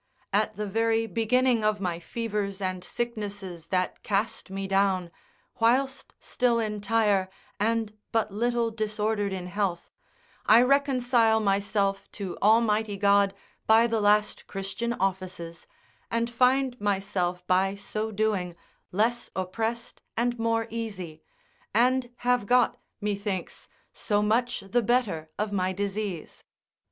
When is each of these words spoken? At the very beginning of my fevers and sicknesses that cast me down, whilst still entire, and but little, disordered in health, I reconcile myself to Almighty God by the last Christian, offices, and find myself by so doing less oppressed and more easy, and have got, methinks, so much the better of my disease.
At 0.33 0.55
the 0.55 0.65
very 0.65 1.05
beginning 1.05 1.63
of 1.63 1.79
my 1.79 1.99
fevers 1.99 2.59
and 2.59 2.83
sicknesses 2.83 3.67
that 3.67 4.01
cast 4.01 4.49
me 4.49 4.67
down, 4.67 5.11
whilst 5.59 6.15
still 6.19 6.57
entire, 6.57 7.29
and 7.59 7.95
but 8.11 8.31
little, 8.31 8.71
disordered 8.71 9.31
in 9.31 9.45
health, 9.45 9.91
I 10.47 10.63
reconcile 10.63 11.39
myself 11.39 12.11
to 12.13 12.35
Almighty 12.41 12.97
God 12.97 13.35
by 13.67 13.85
the 13.85 14.01
last 14.01 14.47
Christian, 14.47 14.91
offices, 14.93 15.67
and 16.09 16.31
find 16.31 16.81
myself 16.81 17.45
by 17.45 17.75
so 17.75 18.09
doing 18.11 18.55
less 18.91 19.29
oppressed 19.35 20.01
and 20.17 20.39
more 20.39 20.65
easy, 20.71 21.21
and 21.75 22.09
have 22.25 22.47
got, 22.47 22.77
methinks, 23.01 23.67
so 23.93 24.23
much 24.23 24.61
the 24.61 24.81
better 24.81 25.29
of 25.37 25.51
my 25.51 25.71
disease. 25.71 26.43